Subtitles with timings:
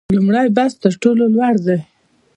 [0.15, 1.79] لومړی بست تر ټولو لوړ دی